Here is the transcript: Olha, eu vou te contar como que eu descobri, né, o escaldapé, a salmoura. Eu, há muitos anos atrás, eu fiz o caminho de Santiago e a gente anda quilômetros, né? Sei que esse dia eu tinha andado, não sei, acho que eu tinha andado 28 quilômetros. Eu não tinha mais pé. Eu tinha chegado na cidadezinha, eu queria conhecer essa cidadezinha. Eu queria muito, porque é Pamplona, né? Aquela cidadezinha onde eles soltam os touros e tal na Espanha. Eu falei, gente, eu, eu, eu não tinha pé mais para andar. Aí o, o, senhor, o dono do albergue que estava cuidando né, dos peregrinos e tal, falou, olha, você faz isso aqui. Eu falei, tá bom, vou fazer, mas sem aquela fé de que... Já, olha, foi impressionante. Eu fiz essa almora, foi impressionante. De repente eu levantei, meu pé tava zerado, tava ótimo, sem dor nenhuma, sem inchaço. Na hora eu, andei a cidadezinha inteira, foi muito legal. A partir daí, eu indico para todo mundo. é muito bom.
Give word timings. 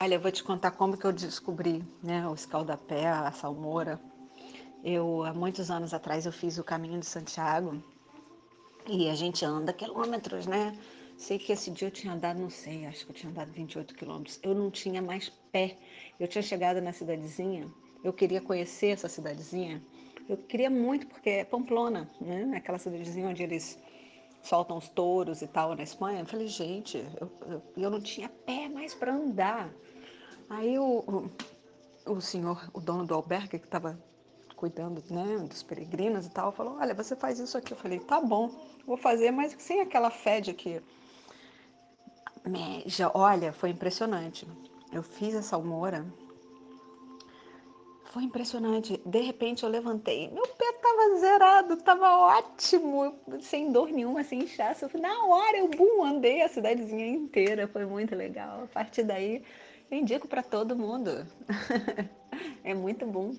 Olha, 0.00 0.14
eu 0.14 0.20
vou 0.20 0.30
te 0.30 0.44
contar 0.44 0.70
como 0.70 0.96
que 0.96 1.04
eu 1.04 1.12
descobri, 1.12 1.84
né, 2.00 2.24
o 2.28 2.32
escaldapé, 2.32 3.08
a 3.08 3.32
salmoura. 3.32 4.00
Eu, 4.84 5.24
há 5.24 5.34
muitos 5.34 5.72
anos 5.72 5.92
atrás, 5.92 6.24
eu 6.24 6.30
fiz 6.30 6.56
o 6.56 6.62
caminho 6.62 7.00
de 7.00 7.06
Santiago 7.06 7.82
e 8.86 9.10
a 9.10 9.16
gente 9.16 9.44
anda 9.44 9.72
quilômetros, 9.72 10.46
né? 10.46 10.78
Sei 11.16 11.36
que 11.36 11.52
esse 11.52 11.72
dia 11.72 11.88
eu 11.88 11.90
tinha 11.90 12.12
andado, 12.12 12.38
não 12.38 12.48
sei, 12.48 12.86
acho 12.86 13.04
que 13.06 13.10
eu 13.10 13.16
tinha 13.16 13.32
andado 13.32 13.50
28 13.50 13.92
quilômetros. 13.96 14.38
Eu 14.40 14.54
não 14.54 14.70
tinha 14.70 15.02
mais 15.02 15.30
pé. 15.50 15.76
Eu 16.20 16.28
tinha 16.28 16.42
chegado 16.42 16.80
na 16.80 16.92
cidadezinha, 16.92 17.68
eu 18.04 18.12
queria 18.12 18.40
conhecer 18.40 18.90
essa 18.90 19.08
cidadezinha. 19.08 19.82
Eu 20.28 20.36
queria 20.36 20.70
muito, 20.70 21.08
porque 21.08 21.28
é 21.28 21.44
Pamplona, 21.44 22.08
né? 22.20 22.52
Aquela 22.56 22.78
cidadezinha 22.78 23.26
onde 23.26 23.42
eles 23.42 23.76
soltam 24.42 24.78
os 24.78 24.88
touros 24.88 25.42
e 25.42 25.46
tal 25.46 25.74
na 25.74 25.82
Espanha. 25.82 26.20
Eu 26.20 26.26
falei, 26.26 26.46
gente, 26.46 27.04
eu, 27.20 27.30
eu, 27.46 27.62
eu 27.76 27.90
não 27.90 28.00
tinha 28.00 28.28
pé 28.28 28.68
mais 28.68 28.94
para 28.94 29.12
andar. 29.12 29.70
Aí 30.50 30.78
o, 30.78 31.30
o, 32.06 32.20
senhor, 32.20 32.70
o 32.72 32.80
dono 32.80 33.04
do 33.04 33.14
albergue 33.14 33.58
que 33.58 33.66
estava 33.66 33.98
cuidando 34.56 35.02
né, 35.10 35.38
dos 35.46 35.62
peregrinos 35.62 36.26
e 36.26 36.30
tal, 36.30 36.50
falou, 36.50 36.78
olha, 36.78 36.94
você 36.94 37.14
faz 37.14 37.38
isso 37.38 37.56
aqui. 37.56 37.72
Eu 37.72 37.76
falei, 37.76 38.00
tá 38.00 38.20
bom, 38.20 38.50
vou 38.86 38.96
fazer, 38.96 39.30
mas 39.30 39.54
sem 39.58 39.80
aquela 39.80 40.10
fé 40.10 40.40
de 40.40 40.52
que... 40.52 40.82
Já, 42.86 43.10
olha, 43.14 43.52
foi 43.52 43.70
impressionante. 43.70 44.48
Eu 44.90 45.02
fiz 45.02 45.34
essa 45.34 45.54
almora, 45.54 46.04
foi 48.10 48.24
impressionante. 48.24 49.00
De 49.04 49.20
repente 49.20 49.62
eu 49.62 49.68
levantei, 49.68 50.28
meu 50.30 50.46
pé 50.46 50.72
tava 50.82 51.16
zerado, 51.18 51.76
tava 51.76 52.16
ótimo, 52.16 53.14
sem 53.40 53.70
dor 53.72 53.90
nenhuma, 53.90 54.24
sem 54.24 54.40
inchaço. 54.44 54.88
Na 54.98 55.24
hora 55.24 55.58
eu, 55.58 56.04
andei 56.04 56.42
a 56.42 56.48
cidadezinha 56.48 57.06
inteira, 57.06 57.68
foi 57.68 57.84
muito 57.84 58.14
legal. 58.14 58.64
A 58.64 58.66
partir 58.66 59.02
daí, 59.02 59.42
eu 59.90 59.98
indico 59.98 60.26
para 60.26 60.42
todo 60.42 60.76
mundo. 60.76 61.26
é 62.64 62.74
muito 62.74 63.06
bom. 63.06 63.32